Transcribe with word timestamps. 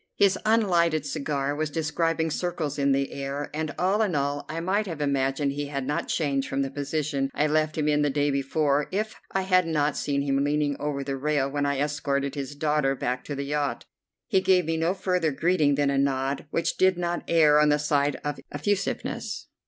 His 0.15 0.35
unlighted 0.47 1.05
cigar 1.05 1.55
was 1.55 1.69
describing 1.69 2.31
circles 2.31 2.79
in 2.79 2.91
the 2.91 3.11
air, 3.11 3.51
and 3.53 3.69
all 3.77 4.01
in 4.01 4.15
all 4.15 4.47
I 4.49 4.59
might 4.59 4.87
have 4.87 4.99
imagined 4.99 5.51
he 5.51 5.67
had 5.67 5.85
not 5.85 6.07
changed 6.07 6.49
from 6.49 6.63
the 6.63 6.71
position 6.71 7.29
I 7.35 7.45
left 7.45 7.77
him 7.77 7.87
in 7.87 8.01
the 8.01 8.09
day 8.09 8.31
before 8.31 8.87
if 8.91 9.13
I 9.31 9.43
had 9.43 9.67
not 9.67 9.95
seen 9.95 10.23
him 10.23 10.43
leaning 10.43 10.75
over 10.79 11.03
the 11.03 11.17
rail 11.17 11.51
when 11.51 11.67
I 11.67 11.79
escorted 11.79 12.33
his 12.33 12.55
daughter 12.55 12.95
back 12.95 13.23
to 13.25 13.35
the 13.35 13.45
yacht. 13.45 13.85
He 14.27 14.41
gave 14.41 14.65
me 14.65 14.75
no 14.75 14.95
further 14.95 15.31
greeting 15.31 15.75
than 15.75 15.91
a 15.91 15.99
nod, 15.99 16.47
which 16.49 16.77
did 16.77 16.97
not 16.97 17.21
err 17.27 17.59
on 17.59 17.69
the 17.69 17.77
side 17.77 18.15
of 18.23 18.39
effusiveness. 18.51 19.49